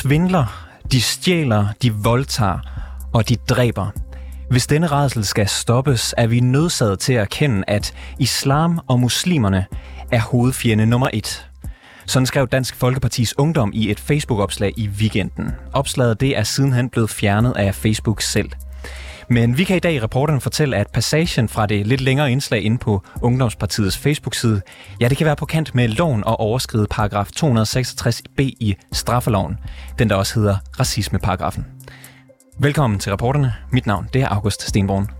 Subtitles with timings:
[0.00, 2.58] De svindler, de stjæler, de voldtager
[3.12, 3.86] og de dræber.
[4.50, 9.66] Hvis denne redsel skal stoppes, er vi nødsaget til at erkende, at islam og muslimerne
[10.12, 11.48] er hovedfjende nummer et.
[12.06, 15.52] Sådan skrev Dansk Folkepartis Ungdom i et Facebook-opslag i weekenden.
[15.72, 18.50] Opslaget det er sidenhen blevet fjernet af Facebook selv.
[19.32, 22.62] Men vi kan i dag i reporterne fortælle, at passagen fra det lidt længere indslag
[22.62, 24.62] inde på Ungdomspartiets Facebook-side,
[25.00, 29.56] ja, det kan være på kant med loven og overskride paragraf 266b i straffeloven,
[29.98, 31.66] den der også hedder racismeparagrafen.
[32.58, 33.54] Velkommen til reporterne.
[33.72, 35.19] Mit navn det er August Stenborn.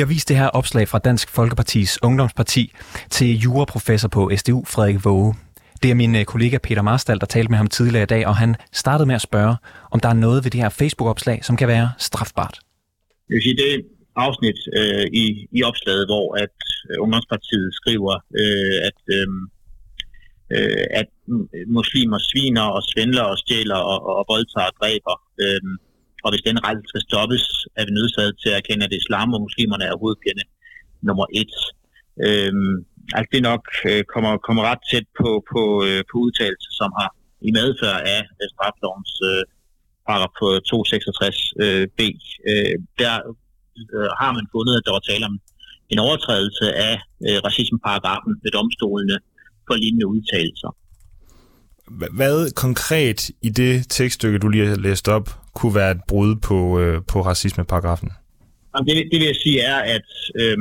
[0.00, 2.72] Har vist det her opslag fra Dansk Folkepartis Ungdomsparti
[3.10, 5.34] til juraprofessor på SDU, Frederik Våge.
[5.82, 8.36] Det er min øh, kollega Peter Marstal, der talte med ham tidligere i dag, og
[8.36, 9.56] han startede med at spørge,
[9.90, 12.58] om der er noget ved det her Facebook-opslag, som kan være strafbart.
[13.28, 13.84] Jeg vil sige, det
[14.16, 15.24] afsnit øh, i,
[15.58, 16.56] i opslaget, hvor at
[16.90, 19.42] øh, Ungdomspartiet skriver, øh, at, øhm,
[20.54, 21.08] øh, at
[21.78, 25.16] muslimer sviner og svindler og stjæler og, og voldtager og dræber.
[25.42, 25.60] Øh,
[26.24, 27.44] og hvis den rejse skal stoppes,
[27.78, 30.44] er vi nødsaget til at erkende, at islam og muslimerne er hovedfjende
[31.08, 31.54] nummer et.
[32.26, 32.74] Øhm,
[33.16, 37.10] altså det nok øh, kommer, kommer ret tæt på, på, øh, på udtalelse, som har
[37.48, 39.42] i medfør af øh, straflovens øh,
[40.06, 40.32] paragraf
[40.70, 42.00] 266 øh, b.
[42.50, 43.14] Øh, der
[43.96, 45.36] øh, har man fundet, at der var tale om
[45.92, 49.16] en overtrædelse af øh, racismeparagrafen ved domstolene
[49.66, 50.70] for lignende udtalelser.
[52.18, 56.58] Hvad konkret i det tekststykke, du lige har læst op, kunne være et brud på,
[56.80, 58.10] øh, på racismeparagrafen?
[58.86, 60.08] Det, det vil jeg sige er, at,
[60.42, 60.58] øh,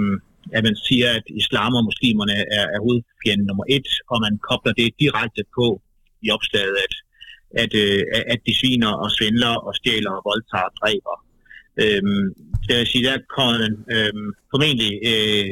[0.58, 4.74] at man siger, at islam og muslimerne er, er hovedfjenden nummer et, og man kobler
[4.74, 5.82] det direkte på
[6.26, 6.94] i opslaget, at,
[7.64, 8.02] at, øh,
[8.34, 11.16] at de sviner og svindler og stjæler og voldtager og dræber.
[11.84, 12.26] Øhm,
[12.66, 15.50] det vil sige, der kommer man øhm, formentlig øh,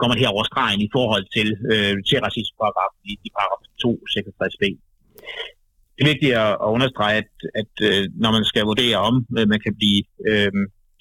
[0.00, 4.64] går man her over stregen i forhold til, øh, til racismeparagrafen i, i paragraf 266b
[5.94, 9.74] det er vigtigt at, understrege, at, at øh, når man skal vurdere om, man kan
[9.80, 10.52] blive øh,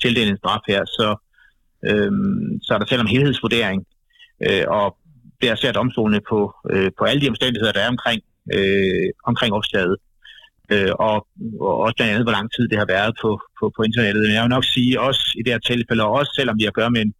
[0.02, 1.08] tildelt en straf her, så,
[1.88, 2.12] øh,
[2.62, 3.86] så er der selv om helhedsvurdering.
[4.48, 4.98] Øh, og
[5.42, 6.40] der ser domstolene på,
[6.72, 8.22] øh, på alle de omstændigheder, der er omkring,
[8.56, 9.96] øh, omkring opslaget.
[10.72, 11.28] Øh, og,
[11.60, 13.30] og også blandt andet, hvor lang tid det har været på,
[13.60, 14.22] på, på internettet.
[14.24, 16.74] Men jeg vil nok sige, også i det her tilfælde, og også selvom vi har
[16.74, 17.14] at gøre med en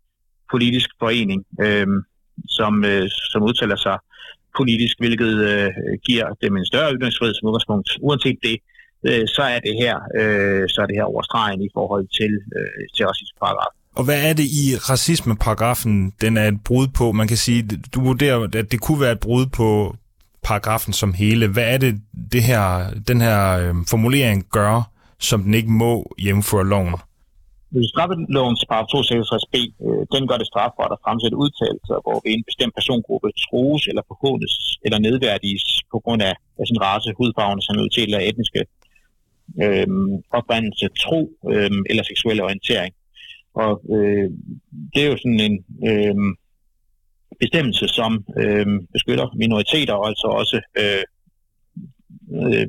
[0.52, 1.88] politisk forening, øh,
[2.48, 3.98] som, øh, som udtaler sig
[4.58, 5.72] politisk, hvilket øh,
[6.08, 7.90] giver dem en større ytringsfrihed som udgangspunkt.
[8.02, 8.58] Uanset det,
[9.08, 12.84] øh, så er det her øh, så er det her overstregen i forhold til, øh,
[12.96, 13.78] til racismeparagrafen.
[13.96, 17.12] Og hvad er det i racismeparagrafen, den er et brud på?
[17.12, 17.62] Man kan sige,
[17.96, 19.96] du vurderer, at det kunne være et brud på
[20.44, 21.48] paragrafen som hele.
[21.48, 26.66] Hvad er det, det her, den her øh, formulering gør, som den ikke må hjemføre
[26.68, 26.96] loven?
[27.94, 33.30] Straffelovens paragraf 266b, øh, den gør det strafbart at fremsætte udtalelser, hvor en bestemt persongruppe
[33.44, 34.54] trues eller forhånes
[34.86, 38.62] eller nedværdiges på grund af, af sin race, hudfarve, nationalitet eller etniske
[39.64, 39.88] øh,
[40.38, 41.20] oprindelse, tro
[41.52, 42.94] øh, eller seksuel orientering.
[43.64, 44.28] Og øh,
[44.94, 45.56] det er jo sådan en
[45.90, 46.16] øh,
[47.40, 48.12] bestemmelse, som
[48.42, 51.04] øh, beskytter minoriteter, og altså også øh,
[52.42, 52.66] øh,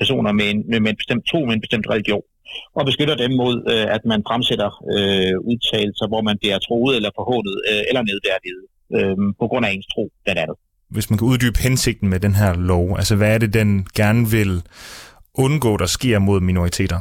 [0.00, 2.22] personer med en, med en bestemt tro, med en bestemt religion
[2.78, 7.10] og beskytter dem mod, øh, at man fremsætter øh, udtalelser, hvor man bliver troet eller
[7.18, 8.62] forhånet øh, eller nedværdiget
[8.96, 10.56] øh, på grund af ens tro, blandt andet.
[10.94, 13.70] Hvis man kan uddybe hensigten med den her lov, altså hvad er det, den
[14.00, 14.52] gerne vil
[15.44, 17.00] undgå, der sker mod minoriteter?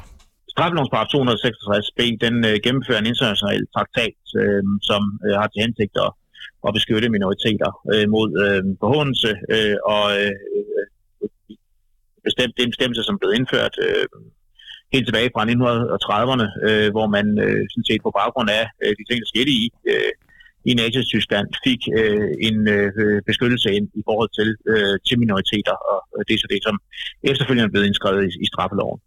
[0.54, 5.96] Straffelovens paragraf 266b, den øh, gennemfører en international traktat, øh, som øh, har til hensigt
[6.06, 6.12] at,
[6.68, 10.86] at beskytte minoriteter øh, mod øh, forhåndelse, øh, og øh, øh,
[12.28, 14.06] bestemt, det er en bestemmelse, som blev indført øh,
[14.94, 19.04] helt tilbage fra 1930'erne, øh, hvor man øh, sådan set på baggrund af øh, de
[19.06, 20.12] ting, der skete i, øh,
[20.70, 25.76] i Nazi-Tyskland, fik øh, en øh, beskyttelse ind i forhold til, øh, til minoriteter,
[26.18, 26.76] og det er så det, som
[27.32, 29.00] efterfølgende er blevet indskrevet i, i straffeloven.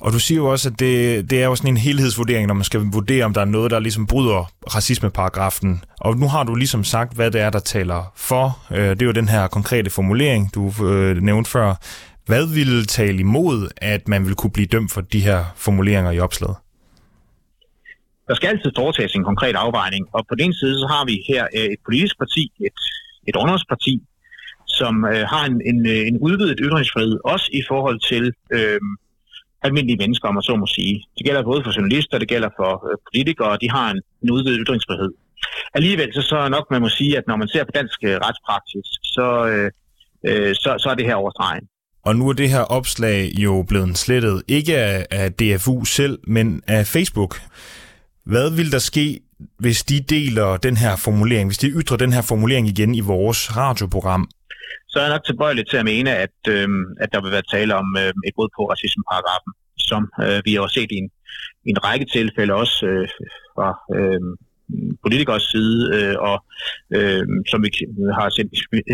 [0.00, 2.64] Og du siger jo også, at det, det er jo sådan en helhedsvurdering, når man
[2.64, 5.84] skal vurdere, om der er noget, der ligesom bryder racismeparagrafen.
[6.00, 8.58] Og nu har du ligesom sagt, hvad det er, der taler for.
[8.70, 11.74] Øh, det er jo den her konkrete formulering, du øh, nævnte før.
[12.30, 16.20] Hvad ville tale imod, at man ville kunne blive dømt for de her formuleringer i
[16.26, 16.56] opslaget?
[18.28, 21.42] Der skal altid foretages en konkret afvejning, og på den side så har vi her
[21.56, 22.78] øh, et politisk parti, et,
[23.28, 23.94] et undersparti,
[24.78, 28.24] som øh, har en, en, øh, en udvidet ytringsfrihed, også i forhold til
[28.56, 28.80] øh,
[29.66, 30.94] almindelige mennesker, om man så må sige.
[31.18, 34.60] Det gælder både for journalister, det gælder for øh, politikere, de har en, en udvidet
[34.64, 35.12] ytringsfrihed.
[35.74, 38.88] Alligevel så, så nok man må sige, at når man ser på dansk øh, retspraksis,
[39.16, 39.70] så, øh,
[40.28, 41.66] øh så, så er det her overstregen.
[42.08, 46.62] Og nu er det her opslag jo blevet slettet, ikke af, af DFU selv, men
[46.66, 47.40] af Facebook.
[48.24, 49.20] Hvad vil der ske,
[49.58, 53.56] hvis de deler den her formulering, hvis de ytrer den her formulering igen i vores
[53.56, 54.28] radioprogram?
[54.88, 56.68] Så er jeg nok tilbøjelig til at mene, at, øh,
[57.00, 60.66] at der vil være tale om øh, et brud på racismeparagrafen, som øh, vi har
[60.66, 61.10] set i en,
[61.66, 63.08] i en række tilfælde også øh,
[63.54, 64.20] fra øh,
[65.04, 66.36] politikers side, øh, og
[66.96, 67.70] øh, som vi
[68.18, 68.26] har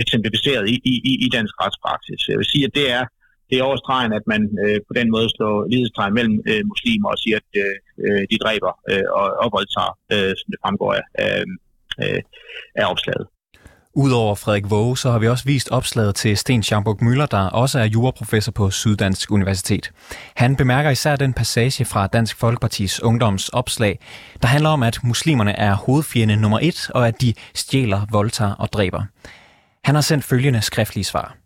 [0.02, 0.74] eksemplificeret i,
[1.10, 2.20] i, i dansk retspraksis.
[2.28, 3.04] Jeg vil sige, at det er
[3.50, 7.18] det er overstregen, at man øh, på den måde slår lidestegn mellem øh, muslimer og
[7.22, 7.74] siger, at øh,
[8.04, 11.46] øh de dræber øh, og, og voldtager, øh, som det fremgår af, øh,
[12.02, 12.20] øh
[12.80, 13.26] af opslaget.
[13.96, 17.78] Udover Frederik Våge, så har vi også vist opslaget til Sten Schamburg Møller, der også
[17.78, 19.90] er juraprofessor på Syddansk Universitet.
[20.36, 23.98] Han bemærker især den passage fra Dansk Folkepartis ungdoms opslag,
[24.42, 28.72] der handler om, at muslimerne er hovedfjende nummer et, og at de stjæler, voldtager og
[28.72, 29.02] dræber.
[29.84, 31.36] Han har sendt følgende skriftlige svar.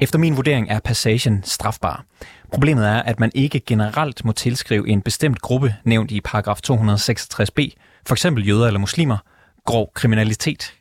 [0.00, 2.04] Efter min vurdering er passagen strafbar.
[2.52, 7.74] Problemet er, at man ikke generelt må tilskrive en bestemt gruppe, nævnt i paragraf 266b,
[8.06, 9.18] for eksempel jøder eller muslimer,
[9.64, 10.74] grov kriminalitet.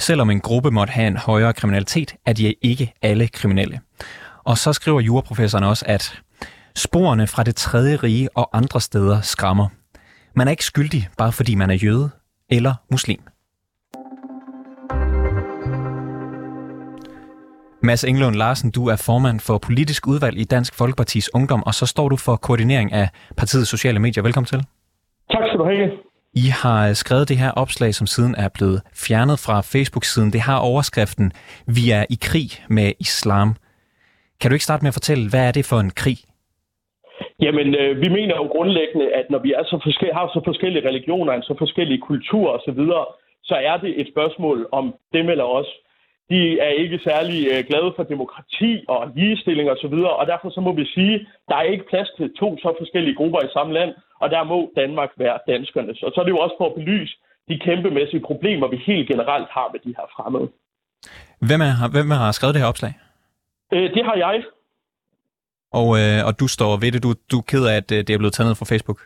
[0.00, 3.80] Selvom en gruppe måtte have en højere kriminalitet, er de ikke alle kriminelle.
[4.44, 6.20] Og så skriver juraprofessoren også, at
[6.76, 9.68] sporene fra det tredje rige og andre steder skræmmer.
[10.36, 12.10] Man er ikke skyldig, bare fordi man er jøde
[12.50, 13.20] eller muslim.
[17.82, 21.86] Mads Englund Larsen, du er formand for politisk udvalg i Dansk Folkepartis Ungdom, og så
[21.86, 24.22] står du for koordinering af partiets sociale medier.
[24.22, 24.58] Velkommen til.
[25.30, 26.09] Tak skal du have.
[26.34, 30.32] I har øh, skrevet det her opslag, som siden er blevet fjernet fra Facebook-siden.
[30.32, 31.32] Det har overskriften,
[31.76, 33.48] vi er i krig med islam.
[34.40, 36.18] Kan du ikke starte med at fortælle, hvad er det for en krig?
[37.44, 40.88] Jamen, øh, vi mener jo grundlæggende, at når vi er så forskellige, har så forskellige
[40.88, 42.82] religioner, så forskellige kulturer osv.,
[43.42, 45.70] så er det et spørgsmål om dem eller os
[46.30, 50.60] de er ikke særlig øh, glade for demokrati og ligestilling osv., og, og derfor så
[50.60, 53.92] må vi sige, der er ikke plads til to så forskellige grupper i samme land,
[54.20, 56.02] og der må Danmark være danskernes.
[56.02, 57.14] Og så er det jo også for at belyse
[57.48, 60.48] de kæmpemæssige problemer, vi helt generelt har med de her fremmede.
[61.48, 62.92] Hvem, er, hvem har skrevet det her opslag?
[63.74, 64.42] Øh, det har jeg.
[65.80, 67.02] Og, øh, og du står ved det.
[67.06, 69.00] Du, du er ked af, at øh, det er blevet taget ned fra Facebook?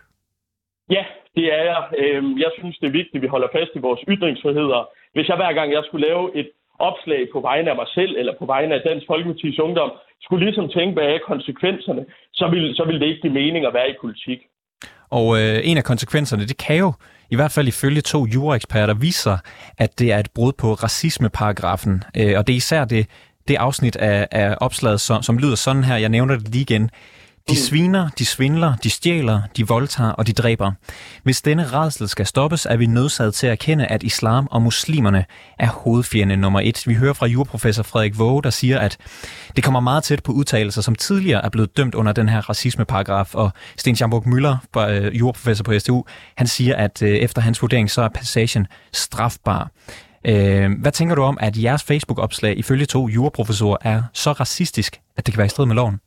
[0.97, 1.05] Ja,
[1.37, 1.81] det er jeg.
[2.03, 4.81] Øh, jeg synes, det er vigtigt, at vi holder fast i vores ytringsfriheder.
[5.15, 6.49] Hvis jeg hver gang, jeg skulle lave et
[6.79, 9.91] opslag på vegne af mig selv eller på vegne af Dansk Folkeparti's Ungdom,
[10.23, 13.91] skulle ligesom tænke bag konsekvenserne, så ville, så ville det ikke give mening at være
[13.91, 14.39] i politik.
[15.11, 16.93] Og øh, en af konsekvenserne, det kan jo
[17.31, 19.39] i hvert fald ifølge to jureksperter vise sig,
[19.79, 22.03] at det er et brud på racismeparagrafen.
[22.19, 23.07] Øh, og det er især det,
[23.49, 25.97] det afsnit af, af opslaget, som, som lyder sådan her.
[25.97, 26.91] Jeg nævner det lige igen.
[27.49, 30.73] De sviner, de svindler, de stjæler, de voldtager og de dræber.
[31.23, 35.25] Hvis denne redsel skal stoppes, er vi nødsaget til at erkende, at islam og muslimerne
[35.59, 36.83] er hovedfjende nummer et.
[36.87, 38.97] Vi hører fra juraprofessor Frederik Våge, der siger, at
[39.57, 43.35] det kommer meget tæt på udtalelser, som tidligere er blevet dømt under den her racismeparagraf.
[43.35, 46.05] Og Sten Schamburg Møller, øh, juraprofessor på STU,
[46.37, 49.71] han siger, at øh, efter hans vurdering, så er passagen strafbar.
[50.27, 55.27] Øh, hvad tænker du om, at jeres Facebook-opslag ifølge to juraprofessorer er så racistisk, at
[55.27, 56.01] det kan være i strid med loven?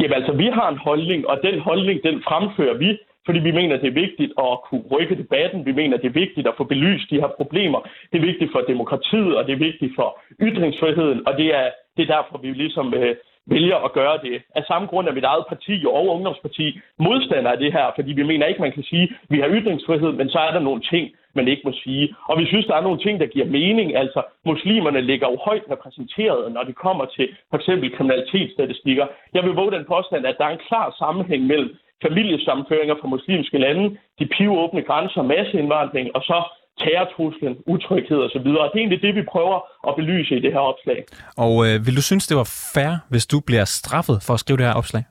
[0.00, 3.76] Jamen altså, vi har en holdning, og den holdning, den fremfører vi, fordi vi mener,
[3.76, 5.66] det er vigtigt at kunne rykke debatten.
[5.66, 7.80] Vi mener, det er vigtigt at få belyst de her problemer.
[8.12, 10.08] Det er vigtigt for demokratiet, og det er vigtigt for
[10.40, 13.16] ytringsfriheden, og det er, det er derfor, vi ligesom øh,
[13.46, 14.42] vælger at gøre det.
[14.54, 18.22] Af samme grund er mit eget parti og ungdomsparti modstander af det her, fordi vi
[18.22, 21.10] mener ikke, man kan sige, at vi har ytringsfrihed, men så er der nogle ting,
[21.34, 22.14] man ikke må sige.
[22.28, 23.96] Og vi synes, der er nogle ting, der giver mening.
[23.96, 29.06] Altså, muslimerne ligger jo højt repræsenteret, når det kommer til for eksempel kriminalitetsstatistikker.
[29.34, 33.58] Jeg vil våge den påstand, at der er en klar sammenhæng mellem familiesammenføringer fra muslimske
[33.58, 36.38] lande, de pivåbne grænser, masseindvandring, og så
[36.84, 38.44] terrortruslen, utryghed osv.
[38.44, 39.58] Det er egentlig det, vi prøver
[39.88, 40.98] at belyse i det her opslag.
[41.44, 44.58] Og øh, vil du synes, det var fair, hvis du bliver straffet for at skrive
[44.60, 45.04] det her opslag?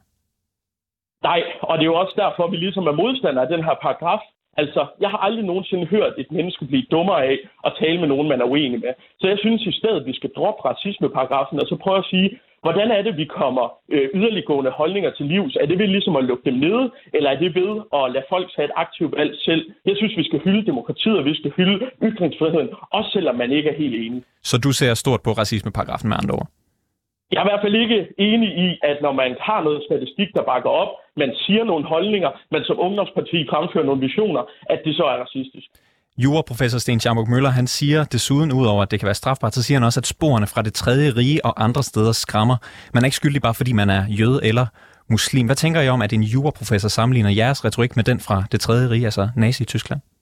[1.23, 3.75] Nej, og det er jo også derfor, at vi ligesom er modstandere af den her
[3.85, 4.21] paragraf.
[4.61, 8.27] Altså, jeg har aldrig nogensinde hørt et menneske blive dummere af at tale med nogen,
[8.27, 8.93] man er uenig med.
[9.19, 12.29] Så jeg synes i stedet, at vi skal droppe racismeparagrafen og så prøve at sige,
[12.61, 15.55] Hvordan er det, vi kommer øh, yderliggående holdninger til livs?
[15.55, 18.47] Er det ved ligesom at lukke dem nede, eller er det ved at lade folk
[18.55, 19.71] tage et aktivt valg selv?
[19.85, 23.69] Jeg synes, vi skal hylde demokratiet, og vi skal hylde ytringsfriheden, også selvom man ikke
[23.69, 24.23] er helt enig.
[24.43, 26.47] Så du ser stort på racismeparagrafen med andre ord?
[27.31, 30.43] Jeg er i hvert fald ikke enig i, at når man har noget statistik, der
[30.43, 35.03] bakker op, man siger nogle holdninger, man som ungdomsparti fremfører nogle visioner, at det så
[35.03, 35.69] er racistisk.
[36.17, 39.75] Juraprofessor Sten Schamburg Møller, han siger desuden, udover at det kan være strafbart, så siger
[39.79, 42.57] han også, at sporene fra det tredje rige og andre steder skræmmer.
[42.93, 44.65] Man er ikke skyldig bare fordi man er jøde eller
[45.09, 45.45] muslim.
[45.45, 48.89] Hvad tænker I om, at en juraprofessor sammenligner jeres retorik med den fra det tredje
[48.89, 50.18] rige, altså Nazi-Tyskland?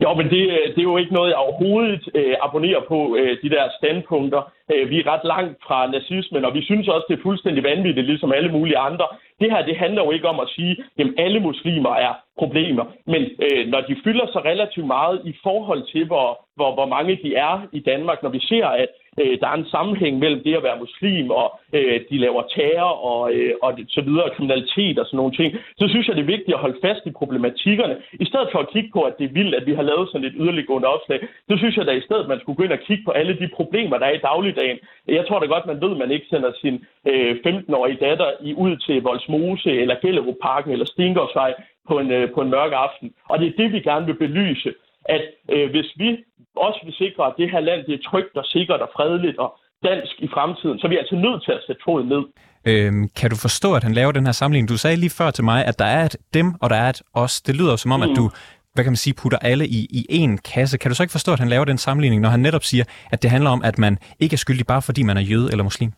[0.00, 3.36] Jo, men det, øh, det er jo ikke noget, jeg overhovedet øh, abonnerer på, øh,
[3.42, 4.52] de der standpunkter.
[4.72, 8.06] Øh, vi er ret langt fra nazismen, og vi synes også, det er fuldstændig vanvittigt,
[8.06, 9.06] ligesom alle mulige andre.
[9.40, 12.84] Det her, det handler jo ikke om at sige, at alle muslimer er problemer.
[13.06, 17.18] Men øh, når de fylder sig relativt meget i forhold til, hvor, hvor, hvor mange
[17.24, 18.88] de er i Danmark, når vi ser, at
[19.20, 22.94] øh, der er en sammenhæng mellem det at være muslim, og øh, de laver terror
[23.10, 26.34] og, øh, og så videre, kriminalitet og sådan nogle ting, så synes jeg, det er
[26.36, 27.96] vigtigt at holde fast i problematikkerne.
[28.12, 30.26] I stedet for at kigge på, at det er vildt, at vi har lavet sådan
[30.26, 31.18] et yderliggående opslag,
[31.48, 33.48] så synes jeg da i stedet, man skulle gå ind og kigge på alle de
[33.56, 34.78] problemer, der er i dagligdagen.
[35.08, 38.54] Jeg tror da godt, man ved, at man ikke sender sin øh, 15-årige datter i,
[38.54, 41.54] ud til Voldsmose eller Gellerup Parken eller Stingårdsvej
[41.88, 43.14] på en, øh, på en mørk aften.
[43.28, 44.72] Og det er det, vi gerne vil belyse
[45.04, 46.08] at øh, hvis vi
[46.56, 49.58] også vil sikre, at det her land det er trygt og sikkert og fredeligt og
[49.84, 52.24] dansk i fremtiden, så er vi altså nødt til at sætte foden ned.
[52.64, 54.68] Øhm, kan du forstå, at han laver den her sammenligning?
[54.68, 57.02] Du sagde lige før til mig, at der er et dem, og der er et
[57.14, 57.40] os.
[57.40, 58.10] Det lyder som om, mm.
[58.10, 58.30] at du
[58.74, 60.78] hvad kan man sige, putter alle i, i én kasse.
[60.78, 63.22] Kan du så ikke forstå, at han laver den sammenligning, når han netop siger, at
[63.22, 65.92] det handler om, at man ikke er skyldig bare fordi man er jøde eller muslim?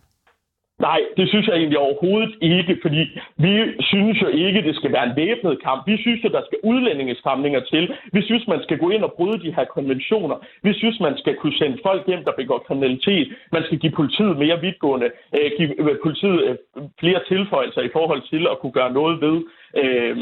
[0.80, 3.02] Nej, det synes jeg egentlig overhovedet ikke, fordi
[3.36, 5.86] vi synes jo ikke, det skal være en væbnet kamp.
[5.86, 7.94] Vi synes jo, der skal udlændingestramninger til.
[8.12, 10.36] Vi synes, man skal gå ind og bryde de her konventioner.
[10.62, 13.28] Vi synes, man skal kunne sende folk hjem, der begår kriminalitet.
[13.52, 16.56] Man skal give politiet mere vidtgående, øh, give øh, politiet øh,
[17.00, 19.42] flere tilføjelser i forhold til at kunne gøre noget ved
[19.82, 20.16] øh,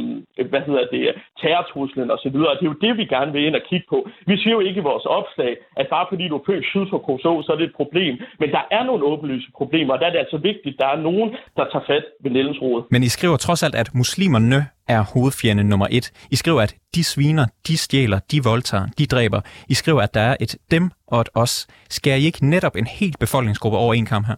[0.52, 1.02] hvad hedder det,
[1.40, 2.32] terrortruslen osv.
[2.32, 3.99] Det er jo det, vi gerne vil ind og kigge på.
[4.26, 6.99] Vi siger jo ikke i vores opslag, at bare fordi du er født syd for
[6.99, 8.14] Kosovo, så er det et problem.
[8.40, 11.00] Men der er nogle åbenlyse problemer, og der er det altså vigtigt, at der er
[11.09, 12.85] nogen, der tager fat ved Nellens Rode.
[12.90, 16.06] Men I skriver trods alt, at muslimerne er hovedfjende nummer et.
[16.30, 19.40] I skriver, at de sviner, de stjæler, de voldtager, de dræber.
[19.68, 21.66] I skriver, at der er et dem og et os.
[21.90, 24.37] Skærer I ikke netop en helt befolkningsgruppe over en kamp her?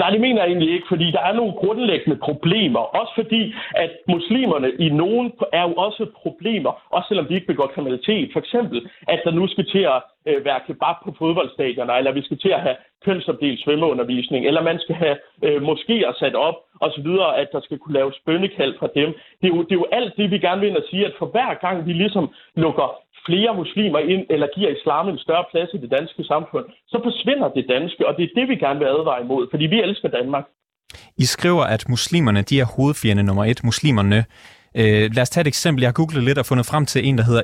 [0.00, 2.82] Nej, det mener jeg egentlig ikke, fordi der er nogle grundlæggende problemer.
[3.00, 3.54] Også fordi,
[3.84, 8.30] at muslimerne i nogen er jo også problemer, også selvom de ikke begår kriminalitet.
[8.32, 8.78] For eksempel,
[9.08, 12.52] at der nu skal til at øh, være kebab på fodboldstadioner, eller vi skal til
[12.56, 15.16] at have kønsopdelt svømmeundervisning, eller man skal have
[15.46, 19.08] øh, moskéer sat op, og så videre, at der skal kunne laves bønnekald fra dem.
[19.40, 21.14] Det er, jo, det er jo alt det, vi gerne vil ind og sige, at
[21.18, 22.88] for hver gang vi ligesom lukker
[23.26, 27.48] flere muslimer ind, eller giver islam en større plads i det danske samfund, så forsvinder
[27.48, 30.44] det danske, og det er det, vi gerne vil advare imod, fordi vi elsker Danmark.
[31.16, 33.60] I skriver, at muslimerne de er hovedfjende nummer et.
[33.64, 34.24] Muslimerne
[34.76, 35.82] Øh, lad os tage et eksempel.
[35.82, 37.42] Jeg har googlet lidt og fundet frem til en, der hedder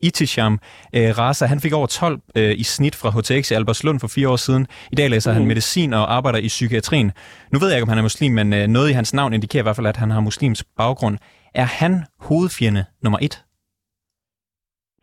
[0.00, 0.60] Itisham
[0.92, 1.46] øh, Raza.
[1.46, 4.66] Han fik over 12 øh, i snit fra HTX i Albertslund for fire år siden.
[4.92, 5.36] I dag læser mm.
[5.36, 7.12] han medicin og arbejder i psykiatrien.
[7.52, 9.62] Nu ved jeg ikke, om han er muslim, men øh, noget i hans navn indikerer
[9.62, 11.18] i hvert fald, at han har muslims baggrund.
[11.54, 13.42] Er han hovedfjende nummer et?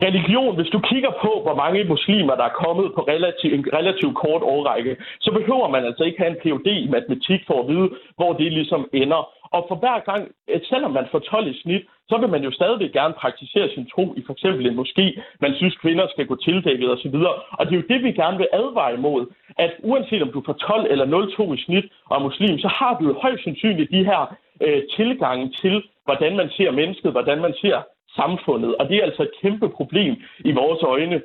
[0.06, 4.16] Religion, hvis du kigger på, hvor mange muslimer, der er kommet på relativ, en relativt
[4.24, 7.88] kort årrække, så behøver man altså ikke have en PhD i matematik for at vide,
[8.16, 9.22] hvor det ligesom ender.
[9.56, 10.22] Og for hver gang,
[10.70, 14.14] selvom man får 12 i snit, så vil man jo stadigvæk gerne praktisere sin tro
[14.16, 15.06] i for eksempel en moské.
[15.40, 17.16] Man synes, kvinder skal gå tildækket osv.
[17.58, 19.26] Og det er jo det, vi gerne vil advare imod.
[19.58, 22.92] At uanset om du får 12 eller 0,2 i snit og er muslim, så har
[22.98, 24.36] du jo højst sandsynligt de her
[24.66, 27.78] øh, tilgange til, hvordan man ser mennesket, hvordan man ser
[28.16, 28.76] samfundet.
[28.76, 31.22] Og det er altså et kæmpe problem i vores øjne.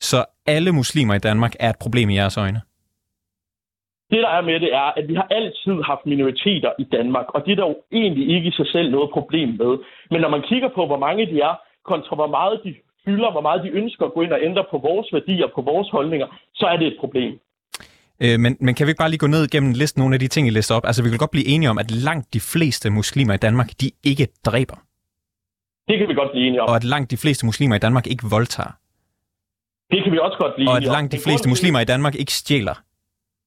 [0.00, 2.60] Så alle muslimer i Danmark er et problem i jeres øjne?
[4.10, 7.44] Det, der er med det, er, at vi har altid haft minoriteter i Danmark, og
[7.44, 9.72] det er der jo egentlig ikke i sig selv noget problem med.
[10.10, 13.40] Men når man kigger på, hvor mange de er, kontra hvor meget de fylder, hvor
[13.40, 16.66] meget de ønsker at gå ind og ændre på vores værdier, på vores holdninger, så
[16.66, 17.32] er det et problem.
[18.24, 20.28] Øh, men, men kan vi ikke bare lige gå ned gennem listen nogle af de
[20.28, 20.86] ting, I lister op?
[20.86, 23.90] Altså, vi kan godt blive enige om, at langt de fleste muslimer i Danmark, de
[24.04, 24.85] ikke dræber.
[25.88, 26.68] Det kan vi godt blive enige om.
[26.68, 28.72] Og at langt de fleste muslimer i Danmark ikke voldtager.
[29.90, 32.32] Det kan vi også godt blive Og at langt de fleste muslimer i Danmark ikke
[32.32, 32.74] stjæler.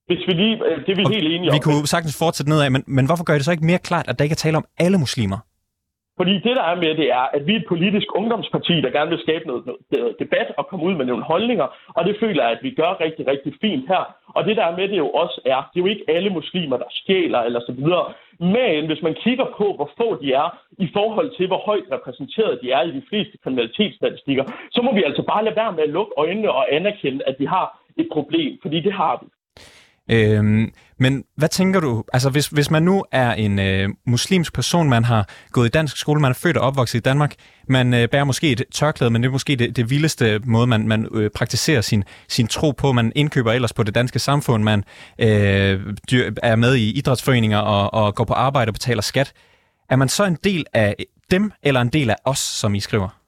[0.08, 1.56] Hvis vi lige, øh, det er vi og helt enige om.
[1.56, 4.20] Vi kunne sagtens fortsætte nedad, men, men hvorfor gør det så ikke mere klart, at
[4.20, 5.38] der ikke er tale om alle muslimer?
[6.20, 9.10] Fordi det, der er med det, er, at vi er et politisk ungdomsparti, der gerne
[9.10, 12.52] vil skabe noget, noget debat og komme ud med nogle holdninger, og det føler jeg,
[12.52, 14.04] at vi gør rigtig, rigtig fint her.
[14.28, 16.78] Og det, der er med det jo også er, det er jo ikke alle muslimer,
[16.78, 18.06] der stjæler eller så videre.
[18.40, 20.48] Men hvis man kigger på, hvor få de er
[20.80, 25.04] i forhold til, hvor højt repræsenteret de er i de fleste kriminalitetsstatistikker, så må vi
[25.04, 28.60] altså bare lade være med at lukke øjnene og anerkende, at vi har et problem,
[28.62, 29.28] fordi det har vi.
[30.10, 34.90] Øhm, men hvad tænker du, altså hvis, hvis man nu er en øh, muslimsk person,
[34.90, 37.34] man har gået i dansk skole, man er født og opvokset i Danmark,
[37.68, 40.88] man øh, bærer måske et tørklæde, men det er måske det, det vildeste måde, man,
[40.88, 42.92] man øh, praktiserer sin, sin tro på.
[42.92, 44.84] Man indkøber ellers på det danske samfund, man
[45.20, 45.80] øh,
[46.12, 49.34] dyr, er med i idrætsforeninger og, og går på arbejde og betaler skat.
[49.90, 50.96] Er man så en del af
[51.32, 53.19] dem, eller en del af os, som I skriver?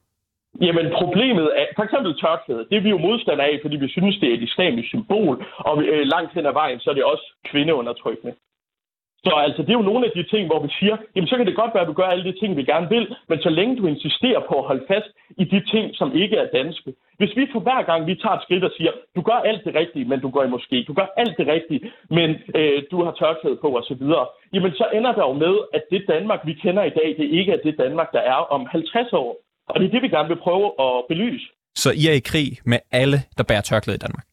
[0.60, 4.18] Jamen problemet er, for eksempel tørklæde, det er vi jo modstandere af, fordi vi synes,
[4.20, 7.26] det er et islamisk symbol, og øh, langt hen ad vejen, så er det også
[7.46, 8.34] kvindeundertrykkende.
[9.26, 11.46] Så altså, det er jo nogle af de ting, hvor vi siger, jamen så kan
[11.46, 13.78] det godt være, at du gør alle de ting, vi gerne vil, men så længe
[13.78, 16.94] du insisterer på at holde fast i de ting, som ikke er danske.
[17.18, 19.76] Hvis vi for hver gang, vi tager et skridt og siger, du gør alt det
[19.76, 23.12] rigtige, men du går i måske, du gør alt det rigtige, men øh, du har
[23.12, 24.04] tørklæde på osv.,
[24.54, 27.52] jamen så ender der jo med, at det Danmark, vi kender i dag, det ikke
[27.52, 29.38] er det Danmark, der er om 50 år.
[29.74, 31.46] Og det er det, vi gerne vil prøve at belyse.
[31.76, 34.26] Så I er i krig med alle, der bærer tørklæde i Danmark?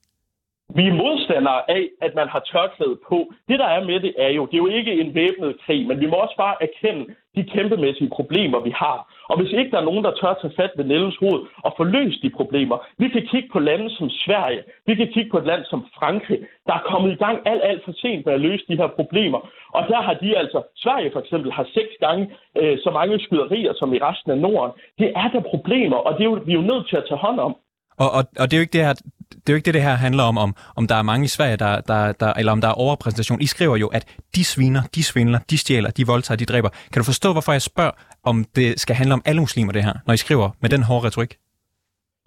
[0.77, 3.19] Vi er modstandere af, at man har tørklæde på.
[3.49, 6.01] Det, der er med det, er jo, det er jo ikke en væbnet krig, men
[6.01, 7.05] vi må også bare erkende
[7.37, 8.99] de kæmpemæssige problemer, vi har.
[9.31, 11.85] Og hvis ikke der er nogen, der tør tage fat ved Nellens hoved og få
[11.85, 15.47] løst de problemer, vi kan kigge på lande som Sverige, vi kan kigge på et
[15.51, 18.65] land som Frankrig, der er kommet i gang alt, alt for sent med at løse
[18.69, 19.41] de her problemer.
[19.77, 22.25] Og der har de altså, Sverige for eksempel, har seks gange
[22.61, 24.73] øh, så mange skyderier som i resten af Norden.
[24.99, 27.25] Det er der problemer, og det er jo, vi er jo nødt til at tage
[27.27, 27.57] hånd om.
[28.03, 28.95] Og, og, og det er jo ikke det her,
[29.31, 31.29] det er jo ikke det, det her handler om, om, om der er mange i
[31.37, 33.41] Sverige, der, der, der, eller om der er overrepræsentation.
[33.41, 34.05] I skriver jo, at
[34.37, 36.71] de sviner, de svindler, de stjæler, de voldtager, de dræber.
[36.93, 37.91] Kan du forstå, hvorfor jeg spørger,
[38.25, 41.07] om det skal handle om alle muslimer, det her, når I skriver med den hårde
[41.07, 41.33] retorik?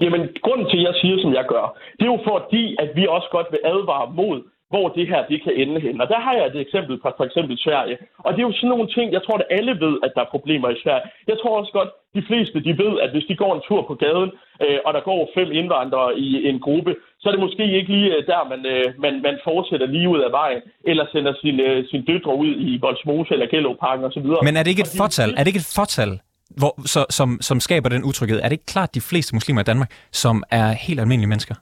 [0.02, 1.66] Jamen, grunden til, at jeg siger, som jeg gør,
[1.98, 4.38] det er jo fordi, at vi også godt vil advare mod
[4.72, 6.02] hvor det her det kan ende hen.
[6.04, 7.98] Og der har jeg et eksempel fra for eksempel Sverige.
[8.26, 10.34] Og det er jo sådan nogle ting, jeg tror, at alle ved, at der er
[10.36, 11.06] problemer i Sverige.
[11.32, 13.96] Jeg tror også godt, de fleste de ved, at hvis de går en tur på
[14.04, 14.32] gaden,
[14.64, 18.10] øh, og der går fem indvandrere i en gruppe, så er det måske ikke lige
[18.16, 21.78] øh, der, man, øh, man, man fortsætter lige ud af vejen, eller sender sin, øh,
[21.92, 24.28] sin døtre ud i Voldsmose eller Gellerparken osv.
[24.48, 25.30] Men er det ikke et fortal?
[25.38, 26.12] Er det ikke et fortal?
[26.60, 28.40] Hvor, så, som, som skaber den utryghed.
[28.40, 31.56] Er det ikke klart de fleste muslimer i Danmark, som er helt almindelige mennesker?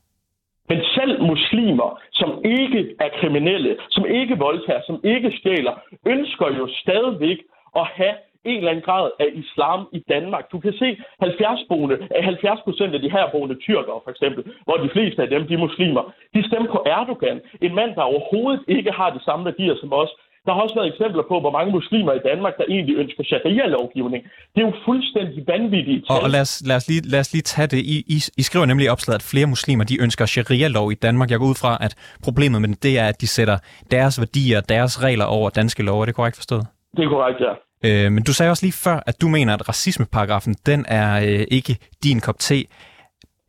[1.22, 5.74] Muslimer, som ikke er kriminelle, som ikke voldtager, som ikke stjæler,
[6.06, 7.38] ønsker jo stadigvæk
[7.76, 10.52] at have en eller anden grad af islam i Danmark.
[10.52, 14.78] Du kan se 70, boende, 70 procent af de her boende tyrkere, for eksempel, hvor
[14.78, 17.42] de fleste af dem, de muslimer, de stemmer på Erdogan.
[17.62, 20.10] En mand, der overhovedet ikke har de samme værdier som os.
[20.46, 24.22] Der har også været eksempler på, hvor mange muslimer i Danmark, der egentlig ønsker sharia-lovgivning.
[24.54, 26.06] Det er jo fuldstændig vanvittigt.
[26.10, 27.78] Og, og lad, os, lad, os lige, lad os lige tage det.
[27.78, 31.32] I, I, I skriver nemlig i opslaget, at flere muslimer de ønsker sharia-lov i Danmark.
[31.32, 33.58] Jeg går ud fra, at problemet med det er, at de sætter
[33.92, 36.02] deres værdier, deres regler over danske lov.
[36.02, 36.66] Er det korrekt forstået?
[36.98, 37.54] Det er korrekt, ja.
[37.86, 41.46] Øh, men du sagde også lige før, at du mener, at racismeparagrafen, den er øh,
[41.52, 42.66] ikke din kop te.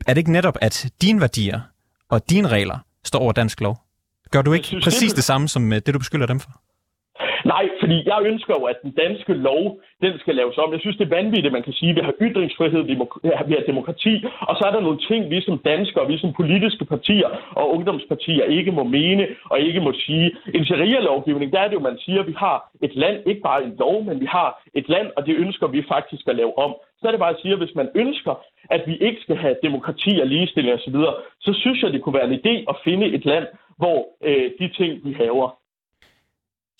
[0.07, 1.61] Er det ikke netop, at dine værdier
[2.11, 3.79] og dine regler står over dansk lov?
[4.31, 6.50] Gør du ikke synes, præcis det, det samme som øh, det, du beskylder dem for?
[7.44, 10.72] Nej, fordi jeg ønsker jo, at den danske lov, den skal laves om.
[10.72, 12.94] Jeg synes, det er vanvittigt, at man kan sige, at vi har ytringsfrihed, vi,
[13.37, 17.29] har demokrati, og så er der nogle ting, vi som danskere, vi som politiske partier
[17.57, 20.37] og ungdomspartier ikke må mene og ikke må sige.
[20.55, 23.64] En sharia-lovgivning, der er det jo, man siger, at vi har et land, ikke bare
[23.64, 26.74] en lov, men vi har et land, og det ønsker vi faktisk at lave om.
[27.00, 28.35] Så er det bare at sige, at hvis man ønsker,
[28.70, 30.96] at vi ikke skal have demokrati og ligestilling osv.,
[31.40, 33.46] så synes jeg, det kunne være en idé at finde et land,
[33.79, 35.60] hvor øh, de ting, vi haver,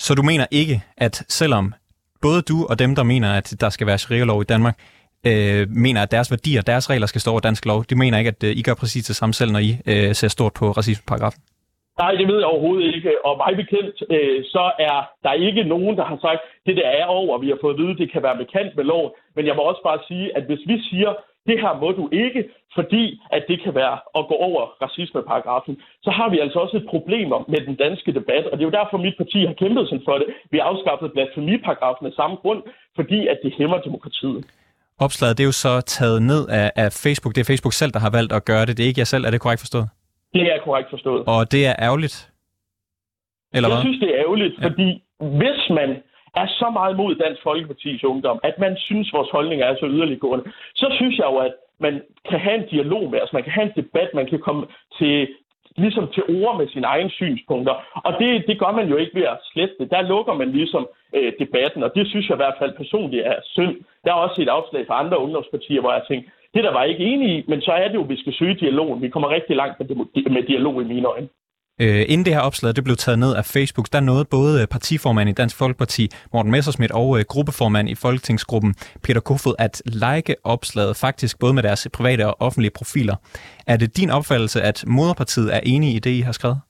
[0.05, 1.67] så du mener ikke, at selvom
[2.25, 4.77] både du og dem, der mener, at der skal være sharia-lov i Danmark,
[5.27, 8.33] øh, mener, at deres værdier, deres regler skal stå over dansk lov, de mener ikke,
[8.37, 11.41] at øh, I gør præcis det samme selv, når I øh, ser stort på racismeparagrafen?
[12.03, 13.13] Nej, det ved jeg overhovedet ikke.
[13.27, 17.07] Og mig bekendt, øh, så er der ikke nogen, der har sagt, det der er
[17.19, 19.05] over, vi har fået at vide, det kan være bekendt med lov.
[19.37, 21.11] Men jeg må også bare sige, at hvis vi siger,
[21.49, 22.43] det her må du ikke,
[22.75, 26.87] fordi at det kan være at gå over racismeparagrafen, så har vi altså også et
[26.95, 30.05] problem med den danske debat, og det er jo derfor, mit parti har kæmpet sådan
[30.09, 30.27] for det.
[30.51, 32.63] Vi har afskaffet blasfemiparagrafen af samme grund,
[32.97, 34.45] fordi at det hæmmer demokratiet.
[35.05, 37.35] Opslaget det er jo så taget ned af, af Facebook.
[37.35, 38.77] Det er Facebook selv, der har valgt at gøre det.
[38.77, 39.25] Det er ikke jeg selv.
[39.25, 39.89] Er det korrekt forstået?
[40.35, 41.23] Det er korrekt forstået.
[41.27, 42.17] Og det er ærgerligt?
[43.55, 43.85] Eller jeg hvad?
[43.87, 44.67] synes, det er ærgerligt, ja.
[44.67, 44.89] fordi
[45.39, 45.89] hvis man
[46.35, 50.45] er så meget mod Dansk Folkeparti's ungdom, at man synes, vores holdning er så yderliggående,
[50.75, 53.67] så synes jeg jo, at man kan have en dialog med os, man kan have
[53.67, 54.67] en debat, man kan komme
[54.99, 55.29] til
[55.77, 57.75] ligesom til ord med sine egne synspunkter.
[57.95, 59.91] Og det, det gør man jo ikke ved at slette det.
[59.91, 63.37] Der lukker man ligesom øh, debatten, og det synes jeg i hvert fald personligt er
[63.45, 63.77] synd.
[64.05, 66.91] Der er også et afslag fra andre ungdomspartier, hvor jeg tænker, det der var jeg
[66.91, 69.03] ikke enig i, men så er det jo, at vi skal søge dialogen.
[69.03, 69.89] Vi kommer rigtig langt med,
[70.31, 71.29] med dialog i mine øjne.
[71.83, 74.67] Øh, inden det her opslag det blev taget ned af Facebook, der nåede både øh,
[74.77, 80.35] partiformand i Dansk Folkeparti, Morten Messersmith, og øh, gruppeformand i Folketingsgruppen, Peter Kofod, at like
[80.45, 83.17] opslaget faktisk både med deres private og offentlige profiler.
[83.67, 86.61] Er det din opfattelse, at moderpartiet er enige i det, I har skrevet?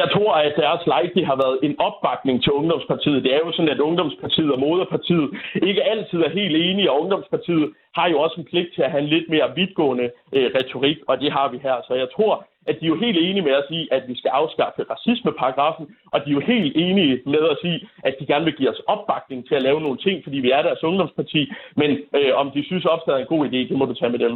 [0.00, 3.24] Jeg tror, at deres like det har været en opbakning til Ungdomspartiet.
[3.24, 5.26] Det er jo sådan, at Ungdomspartiet og Moderpartiet
[5.68, 7.66] ikke altid er helt enige, og Ungdomspartiet
[7.98, 10.06] har jo også en pligt til at have en lidt mere vidtgående
[10.36, 11.76] øh, retorik, og det har vi her.
[11.86, 14.30] Så jeg tror, at de er jo helt enige med os i, at vi skal
[14.40, 17.74] afskaffe racismeparagrafen, og de er jo helt enige med os i,
[18.06, 20.62] at de gerne vil give os opbakning til at lave nogle ting, fordi vi er
[20.62, 21.42] deres ungdomsparti.
[21.76, 24.20] Men øh, om de synes, opslaget er en god idé, det må du tage med
[24.26, 24.34] dem.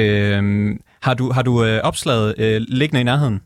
[0.00, 0.40] Øh,
[1.06, 3.38] har du, har du øh, opslaget øh, liggende i nærheden?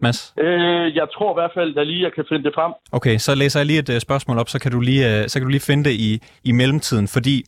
[0.00, 0.34] Mads?
[0.38, 2.72] Øh, jeg tror i hvert fald, at lige jeg kan finde det frem.
[2.92, 5.34] Okay, så læser jeg lige et uh, spørgsmål op, så kan du lige, uh, så
[5.38, 6.10] kan du lige finde det i,
[6.44, 7.44] i mellemtiden, fordi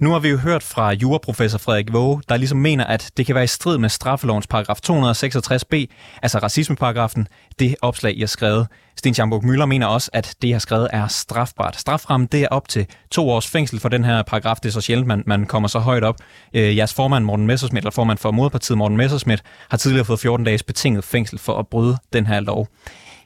[0.00, 3.34] nu har vi jo hørt fra juraprofessor Frederik Våge, der ligesom mener, at det kan
[3.34, 5.86] være i strid med straffelovens paragraf 266b,
[6.22, 7.28] altså racismeparagrafen,
[7.58, 8.66] det opslag, I har skrevet.
[8.96, 11.76] Sten Schamburg Møller mener også, at det, jeg har skrevet, er strafbart.
[11.76, 14.56] Straframmen, det er op til to års fængsel for den her paragraf.
[14.56, 16.16] Det er så sjældent, man, man kommer så højt op.
[16.54, 20.46] Øh, jeres formand, Morten Messersmith, eller formand for Moderpartiet, Morten Messersmith, har tidligere fået 14
[20.46, 22.68] dages betinget fængsel for at bryde den her lov.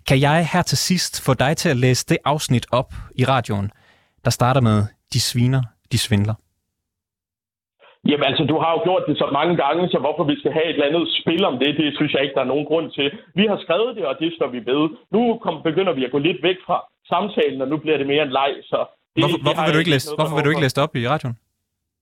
[0.07, 3.71] Kan jeg her til sidst få dig til at læse det afsnit op i radioen,
[4.25, 6.35] der starter med, de sviner, de svindler?
[8.09, 10.67] Jamen altså, du har jo gjort det så mange gange, så hvorfor vi skal have
[10.67, 13.07] et eller andet spil om det, det synes jeg ikke, der er nogen grund til.
[13.35, 14.83] Vi har skrevet det, og det står vi ved.
[15.15, 16.77] Nu kom, begynder vi at gå lidt væk fra
[17.13, 18.53] samtalen, og nu bliver det mere en leg.
[18.71, 18.79] Så
[19.17, 20.97] det, hvorfor, det hvorfor, vil du ikke læse, hvorfor vil du ikke læse det op
[20.97, 21.37] i radioen?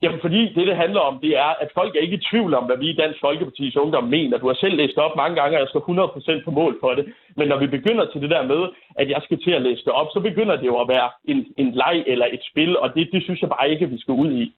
[0.02, 2.64] Jamen, fordi det, det handler om, det er, at folk er ikke i tvivl om,
[2.64, 4.38] hvad vi i Dansk Folkeparti's Ungdom mener.
[4.38, 7.04] Du har selv læst op mange gange, og jeg står 100% på mål for det.
[7.36, 8.62] Men når vi begynder til det der med,
[9.00, 11.46] at jeg skal til at læse det op, så begynder det jo at være en,
[11.56, 14.14] en leg eller et spil, og det, det synes jeg bare ikke, at vi skal
[14.14, 14.54] ud i.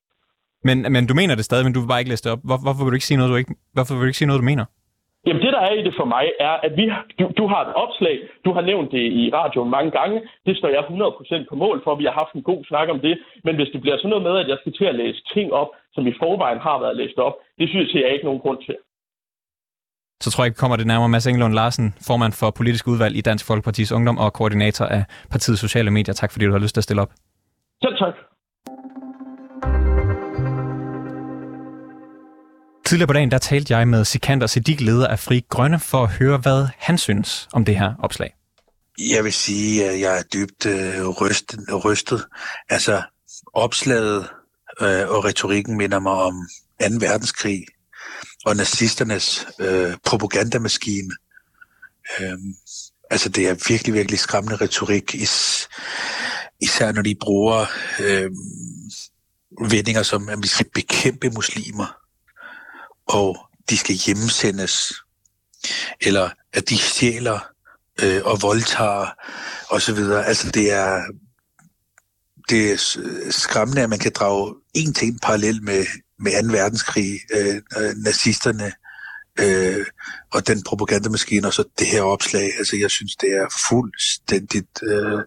[0.69, 2.43] Men, men du mener det stadig, men du vil bare ikke læse det op.
[2.49, 4.43] Hvor, hvorfor vil du ikke sige noget, du ikke, hvorfor vil du ikke sige noget,
[4.43, 4.65] du mener?
[5.27, 6.85] Jamen det, der er i det for mig, er, at vi,
[7.19, 10.69] du, du har et opslag, du har nævnt det i radioen mange gange, det står
[10.77, 10.83] jeg
[11.43, 13.81] 100% på mål for, vi har haft en god snak om det, men hvis det
[13.81, 16.61] bliver sådan noget med, at jeg skal til at læse ting op, som i forvejen
[16.67, 18.77] har været læst op, det synes jeg ikke nogen grund til.
[20.25, 23.47] Så tror jeg kommer det nærmere Mads Engelund Larsen, formand for politisk udvalg i Dansk
[23.47, 26.15] Folkepartis Ungdom og koordinator af partiets sociale medier.
[26.15, 27.13] Tak fordi du har lyst til at stille op.
[27.83, 28.30] Selv tak.
[32.91, 36.11] Tidligere på dagen, der talte jeg med Sikander Siddiq, leder af Fri Grønne, for at
[36.11, 38.35] høre, hvad han synes om det her opslag.
[38.99, 42.27] Jeg vil sige, at jeg er dybt øh, rystet, rystet.
[42.69, 43.03] Altså,
[43.53, 44.29] opslaget
[44.81, 46.49] øh, og retorikken minder mig om
[46.83, 46.87] 2.
[47.01, 47.67] verdenskrig
[48.47, 51.11] og nazisternes øh, propagandamaskine.
[52.21, 52.39] Øh,
[53.11, 55.69] altså, det er virkelig, virkelig skræmmende retorik, is,
[56.61, 57.67] især når de bruger
[58.01, 58.31] øh,
[59.71, 62.00] vendinger som, at vi skal bekæmpe muslimer
[63.11, 63.37] og
[63.71, 64.93] de skal hjemsendes,
[66.01, 67.39] eller at de stjæler
[68.03, 69.07] øh, og voldtager
[69.71, 69.99] osv.
[70.27, 71.03] Altså det er,
[72.49, 72.77] det er
[73.31, 75.87] skræmmende, at man kan drage en ting parallel med,
[76.19, 76.53] med 2.
[76.53, 78.73] verdenskrig, øh, øh, nazisterne
[79.41, 79.87] øh,
[80.33, 82.51] og den propagandamaskine, og så det her opslag.
[82.59, 84.83] Altså jeg synes, det er fuldstændigt...
[84.83, 85.21] Øh,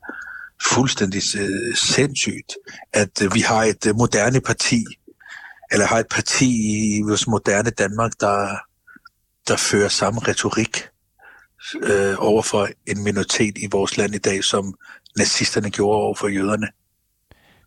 [0.71, 2.57] fuldstændig øh, sindssygt,
[2.93, 4.85] at øh, vi har et øh, moderne parti,
[5.73, 6.49] eller har et parti
[6.97, 8.57] i vores moderne Danmark, der,
[9.47, 10.77] der fører samme retorik
[11.81, 14.73] øh, over for en minoritet i vores land i dag, som
[15.17, 16.67] nazisterne gjorde over for jøderne.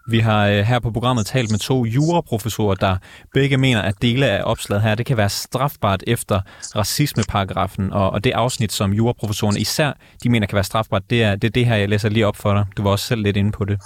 [0.09, 2.97] Vi har øh, her på programmet talt med to juraprofessorer, der
[3.35, 6.40] begge mener, at dele af opslaget her, det kan være strafbart efter
[6.77, 9.92] racismeparagrafen, og, og det afsnit, som juraprofessorerne især,
[10.23, 12.37] de mener kan være strafbart, det er, det er det her, jeg læser lige op
[12.37, 12.66] for dig.
[12.77, 13.81] Du var også selv lidt inde på det.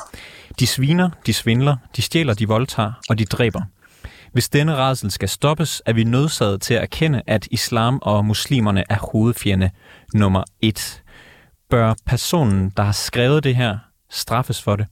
[0.58, 3.62] De sviner, de svindler, de stjæler, de voldtager, og de dræber.
[4.32, 8.84] Hvis denne rædsel skal stoppes, er vi nødsaget til at erkende, at islam og muslimerne
[8.90, 9.70] er hovedfjende
[10.14, 11.02] nummer et.
[11.70, 13.78] Bør personen, der har skrevet det her,
[14.10, 14.86] straffes for det?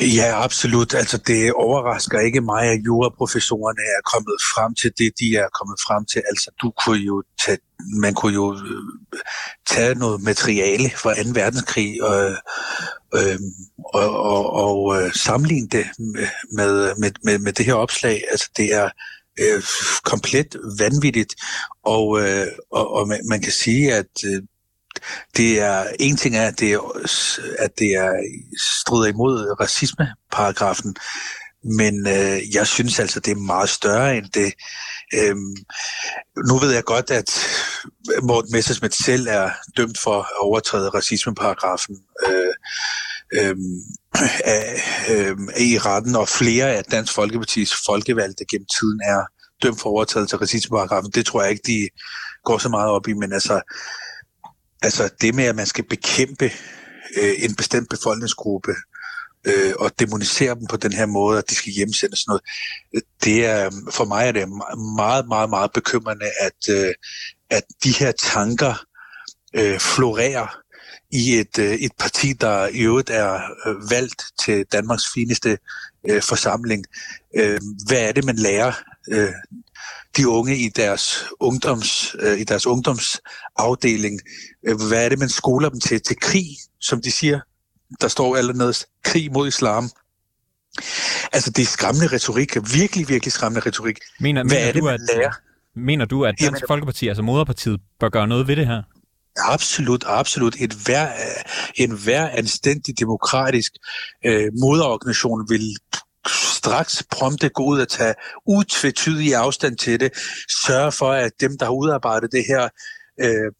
[0.00, 0.94] Ja, absolut.
[0.94, 5.78] Altså, det overrasker ikke mig, at juraprofessorerne er kommet frem til det, de er kommet
[5.86, 6.22] frem til.
[6.30, 7.58] Altså, du kunne jo tage,
[8.00, 9.20] man kunne jo øh,
[9.66, 11.30] tage noget materiale fra 2.
[11.34, 12.30] verdenskrig og,
[13.14, 13.38] øh,
[13.94, 15.86] og, og, og øh, sammenligne det
[16.52, 18.22] med, med, med, med det her opslag.
[18.30, 18.90] Altså, det er
[19.40, 19.62] øh,
[20.04, 21.34] komplet vanvittigt,
[21.84, 24.42] og, øh, og, og man, man kan sige, at øh,
[25.36, 26.80] det er en ting er, at det er,
[27.58, 28.12] at det er
[28.80, 30.96] strider imod racismeparagrafen,
[31.64, 34.52] men øh, jeg synes altså, det er meget større end det.
[35.14, 35.56] Øhm,
[36.48, 37.30] nu ved jeg godt, at
[38.22, 41.96] Morten Messersmith selv er dømt for at overtræde racismeparagrafen
[42.28, 42.54] øh,
[43.32, 43.56] øh,
[44.44, 49.22] af, øh, i retten, og flere af Dansk Folkepartis folkevalgte gennem tiden er
[49.62, 51.10] dømt for overtrædelse af racismeparagrafen.
[51.10, 51.88] Det tror jeg ikke, de
[52.44, 53.60] går så meget op i, men altså
[54.86, 56.50] Altså det med, at man skal bekæmpe
[57.18, 58.74] øh, en bestemt befolkningsgruppe
[59.44, 62.42] øh, og demonisere dem på den her måde, at de skal hjemsendes sådan noget,
[62.94, 64.48] øh, det er, for mig er det
[64.96, 66.94] meget, meget, meget bekymrende, at, øh,
[67.50, 68.74] at de her tanker
[69.54, 70.58] øh, florerer
[71.10, 75.58] i et, øh, et parti, der i øvrigt er øh, valgt til Danmarks fineste
[76.08, 76.84] øh, forsamling.
[77.36, 78.72] Øh, hvad er det, man lærer
[79.12, 79.32] øh,
[80.16, 84.20] de unge i deres ungdoms øh, i deres ungdomsafdeling.
[84.66, 86.46] Øh, hvad er det man skoler dem til til krig,
[86.80, 87.40] som de siger?
[88.00, 88.74] Der står allerede
[89.04, 89.90] krig mod islam.
[91.32, 93.98] Altså det er skræmmende retorik, virkelig virkelig skræmmende retorik.
[94.20, 95.32] Mener, hvad mener er det du, man at, lærer?
[95.74, 98.82] Mener du, at Dansk Jamen, Folkeparti, altså moderpartiet, bør gøre noget ved det her?
[99.38, 100.56] Absolut, absolut.
[100.60, 101.08] Et hver,
[101.74, 103.72] en hver anstændig demokratisk
[104.24, 105.76] øh, moderorganisation vil
[106.66, 108.14] straks prompte gå ud og tage
[108.46, 110.12] utvetydig afstand til det.
[110.66, 112.68] Sørge for, at dem, der har udarbejdet det her,
[113.20, 113.52] øh,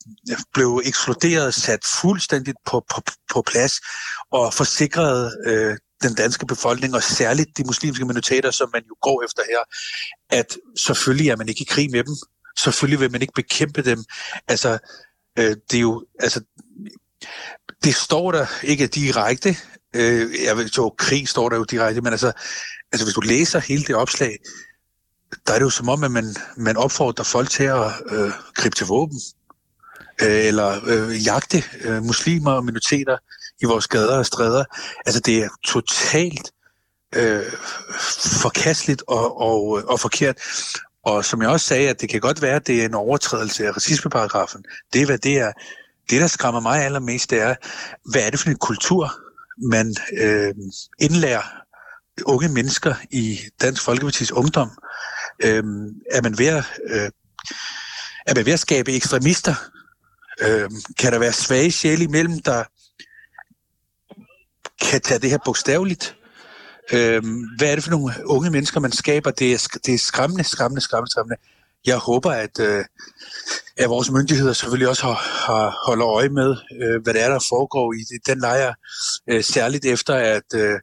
[0.55, 3.01] blev ekskluderet, sat fuldstændigt på, på,
[3.33, 3.73] på plads
[4.33, 9.25] og forsikret øh, den danske befolkning, og særligt de muslimske minoriteter, som man jo går
[9.25, 9.63] efter her,
[10.39, 12.17] at selvfølgelig er man ikke i krig med dem.
[12.59, 14.05] Selvfølgelig vil man ikke bekæmpe dem.
[14.49, 14.79] Altså,
[15.39, 16.41] øh, det er jo, altså,
[17.85, 19.57] det står der ikke direkte.
[19.97, 22.33] Øh, jeg vil så krig står der jo direkte, men altså,
[22.97, 24.39] altså, hvis du læser hele det opslag,
[25.47, 28.77] der er det jo som om, at man, man opfordrer folk til at øh, gribe
[28.77, 29.21] til våben,
[30.23, 33.17] øh, eller øh, jagte øh, muslimer og minoriteter
[33.63, 34.65] i vores gader og stræder.
[35.07, 36.51] Altså, det er totalt
[37.15, 37.45] øh,
[38.43, 40.37] forkasteligt og, og, og forkert.
[41.05, 43.67] Og som jeg også sagde, at det kan godt være, at det er en overtrædelse
[43.67, 44.65] af racismeparagrafen.
[44.93, 45.53] Det er, hvad det er.
[46.11, 47.55] Det, der skræmmer mig allermest, det er,
[48.11, 49.15] hvad er det for en kultur,
[49.71, 50.55] man øh,
[51.01, 51.43] indlærer
[52.25, 54.71] unge mennesker i Dansk Folkeparti's ungdom?
[55.45, 55.63] Øh,
[56.11, 57.11] er, man ved at, øh,
[58.27, 59.55] er man ved at skabe ekstremister?
[60.43, 62.65] Øh, kan der være svage sjæle imellem, der
[64.91, 66.17] kan tage det her bogstaveligt?
[66.93, 69.31] Øhm, hvad er det for nogle unge mennesker, man skaber?
[69.31, 71.37] Det er, det er skræmmende, skræmmende, skræmmende, skræmmende.
[71.87, 72.85] Jeg håber, at, øh,
[73.77, 75.15] at vores myndigheder selvfølgelig også har,
[75.47, 78.75] har holder øje med, øh, hvad det er, der foregår i den lejr.
[79.31, 80.81] Øh, særligt efter, at øh,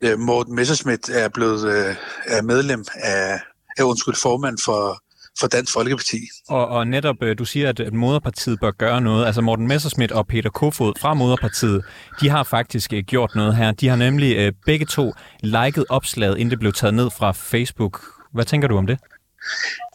[0.00, 1.94] øh Morten Messerschmidt er blevet øh,
[2.26, 3.40] er medlem af,
[3.78, 5.02] er undskyld, formand for,
[5.40, 6.18] for Dansk Folkeparti.
[6.48, 9.26] Og, og netop, øh, du siger, at Moderpartiet bør gøre noget.
[9.26, 11.84] Altså Morten Messerschmidt og Peter Kofod fra Moderpartiet,
[12.20, 13.72] de har faktisk øh, gjort noget her.
[13.72, 18.04] De har nemlig øh, begge to liket opslaget, inden det blev taget ned fra Facebook.
[18.34, 18.98] Hvad tænker du om det?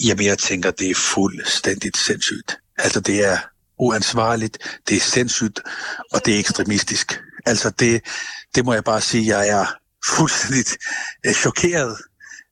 [0.04, 2.58] Jamen, jeg tænker, det er fuldstændigt sindssygt.
[2.78, 3.38] Altså, det er
[3.80, 5.60] uansvarligt, det er sindssygt,
[6.13, 7.22] og det er ekstremistisk.
[7.46, 8.02] Altså, det,
[8.56, 9.66] det må jeg bare sige, jeg er
[10.06, 10.78] fuldstændigt
[11.26, 11.98] øh, chokeret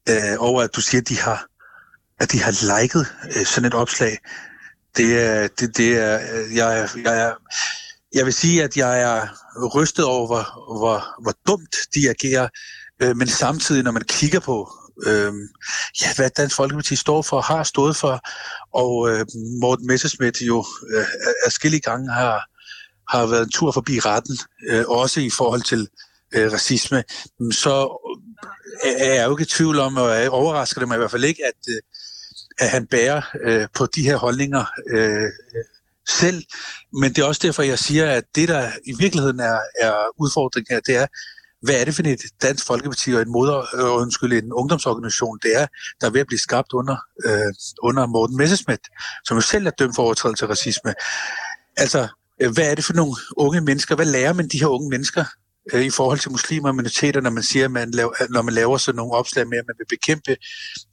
[0.09, 1.47] øh, over, at du siger, at de har
[2.21, 4.17] at de har liket øh, sådan et opslag.
[4.97, 7.33] Det er, det, det er, øh, jeg, jeg, er,
[8.13, 9.27] jeg vil sige, at jeg er
[9.75, 12.47] rystet over, hvor, hvor, hvor dumt de agerer,
[13.01, 14.71] øh, men samtidig, når man kigger på,
[15.05, 15.33] øh,
[16.01, 18.19] ja, hvad Dansk Folkeparti står for, har stået for,
[18.73, 19.25] og øh,
[19.61, 21.05] Morten Messerschmidt jo øh,
[21.51, 22.45] skille gange har,
[23.09, 24.37] har været en tur forbi retten,
[24.69, 25.87] øh, også i forhold til
[26.35, 27.03] øh, racisme,
[27.51, 28.07] så
[28.85, 31.11] øh, er jeg jo ikke i tvivl om, og jeg overrasker det mig i hvert
[31.11, 31.81] fald ikke, at, øh,
[32.59, 35.29] at han bærer øh, på de her holdninger øh,
[36.09, 36.43] selv.
[36.93, 40.75] Men det er også derfor, jeg siger, at det, der i virkeligheden er, er udfordringen
[40.75, 41.07] her, det er,
[41.61, 45.55] hvad er det for et dansk folkeparti og en, moder, øh, undskyld, en ungdomsorganisation, det
[45.61, 45.67] er,
[46.01, 48.81] der er ved at blive skabt under, øh, under Morten Messerschmidt,
[49.25, 50.93] som jo selv er dømt for overtrædelse af racisme.
[51.77, 52.07] Altså,
[52.41, 53.95] øh, hvad er det for nogle unge mennesker?
[53.95, 55.25] Hvad lærer man de her unge mennesker?
[55.73, 58.53] Øh, i forhold til muslimer og minoriteter, når man siger, at man laver, når man
[58.53, 60.37] laver sådan nogle opslag med, at man vil bekæmpe,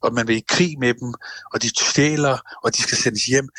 [0.01, 1.13] og man vil i krig med dem,
[1.53, 3.49] og de stjæler, og de skal sendes hjem.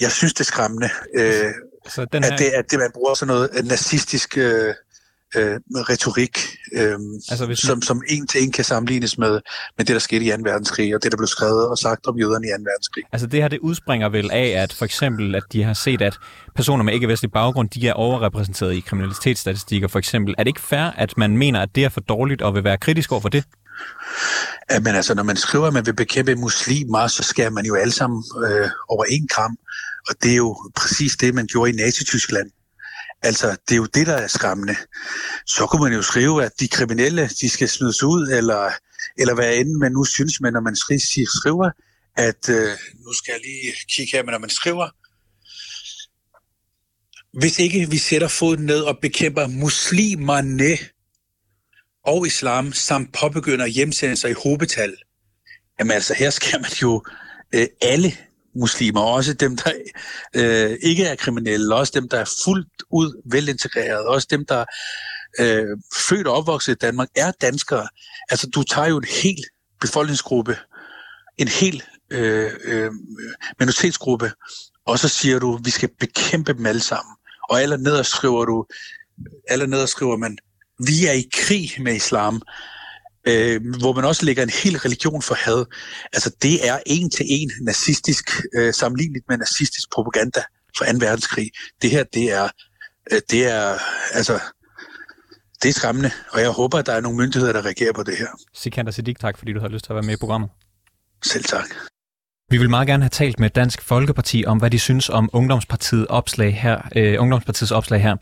[0.00, 1.52] Jeg synes, det er skræmmende, øh,
[1.88, 2.32] så den her...
[2.32, 4.74] at, det, at det, man bruger sådan noget nazistisk øh,
[5.36, 6.38] øh, retorik,
[6.72, 6.98] øh,
[7.30, 9.40] altså, hvis som, som en til en kan sammenlignes med,
[9.76, 10.36] med det, der skete i 2.
[10.44, 12.62] verdenskrig, og det, der blev skrevet og sagt om jøderne i 2.
[12.62, 13.04] verdenskrig.
[13.12, 16.18] Altså det her, det udspringer vel af, at for eksempel, at de har set, at
[16.54, 20.34] personer med ikke-vestlig baggrund, de er overrepræsenteret i kriminalitetsstatistikker, for eksempel.
[20.38, 22.78] Er det ikke fair, at man mener, at det er for dårligt, og vil være
[22.78, 23.44] kritisk over for det?
[24.70, 27.74] Ja, men altså, når man skriver, at man vil bekæmpe muslimer, så skærer man jo
[27.74, 29.56] alle sammen øh, over en kram.
[30.08, 32.50] Og det er jo præcis det, man gjorde i Nazi-Tyskland.
[33.22, 34.76] Altså, det er jo det, der er skræmmende.
[35.46, 38.70] Så kunne man jo skrive, at de kriminelle, de skal smides ud, eller,
[39.18, 41.70] eller hvad end man nu synes, men når man skriver,
[42.16, 44.88] at, øh, nu skal jeg lige kigge her, men når man skriver,
[47.38, 50.78] hvis ikke vi sætter foden ned og bekæmper muslimerne
[52.04, 54.96] og islam, samt påbegynder hjemsendelser i hobetal,
[55.78, 57.04] jamen altså, her skal man jo
[57.54, 58.16] øh, alle
[58.54, 59.72] muslimer, også dem, der
[60.36, 64.64] øh, ikke er kriminelle, også dem, der er fuldt ud velintegreret, også dem, der
[65.40, 65.66] øh,
[66.08, 67.88] født og opvokset i Danmark, er danskere.
[68.30, 69.44] Altså, du tager jo en hel
[69.80, 70.56] befolkningsgruppe,
[71.38, 72.90] en hel øh, øh,
[73.58, 74.32] minoritetsgruppe,
[74.86, 77.14] og så siger du, vi skal bekæmpe dem alle sammen.
[77.50, 78.66] Og aller skriver du,
[79.48, 80.38] aller skriver man,
[80.86, 82.42] vi er i krig med islam
[83.28, 85.64] øh, hvor man også lægger en hel religion for had.
[86.12, 90.42] Altså det er en til en nazistisk, øh, sammenlignet med nazistisk propaganda
[90.76, 90.90] for 2.
[90.98, 91.50] verdenskrig.
[91.82, 92.48] Det her, det er,
[93.12, 93.78] øh, det er,
[94.12, 94.40] altså,
[95.62, 98.16] det er skræmmende, og jeg håber, at der er nogle myndigheder, der reagerer på det
[98.16, 98.28] her.
[98.54, 100.50] Sikander Siddiq, tak fordi du har lyst til at være med i programmet.
[101.24, 101.68] Selv tak.
[102.50, 106.06] Vi vil meget gerne have talt med Dansk Folkeparti om, hvad de synes om Ungdomspartiet
[106.06, 108.16] opslag her, øh, Ungdomspartiets opslag her.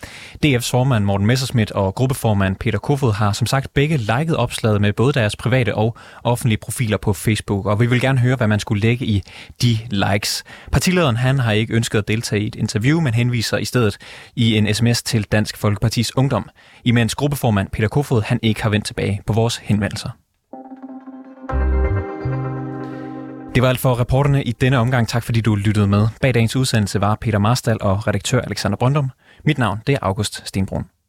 [0.46, 4.92] DF's formand Morten Messerschmidt og gruppeformand Peter Kofod har som sagt begge liket opslaget med
[4.92, 8.60] både deres private og offentlige profiler på Facebook, og vi vil gerne høre, hvad man
[8.60, 9.22] skulle lægge i
[9.62, 10.44] de likes.
[10.72, 13.98] Partilederen han har ikke ønsket at deltage i et interview, men henviser i stedet
[14.36, 16.48] i en sms til Dansk Folkepartis Ungdom,
[16.84, 20.10] imens gruppeformand Peter Kofod han ikke har vendt tilbage på vores henvendelser.
[23.58, 25.08] Det var alt for reporterne i denne omgang.
[25.08, 26.08] Tak fordi du lyttede med.
[26.20, 29.10] Bag dagens udsendelse var Peter Marstal og redaktør Alexander Brøndum.
[29.44, 30.84] Mit navn det er August Stenbrun.